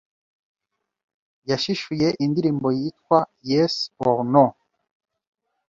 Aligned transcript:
yashishuye 1.49 2.07
indirimbo 2.25 2.67
yitwa 2.79 3.19
Yes 3.49 3.73
or 4.07 4.17
No 4.31 4.45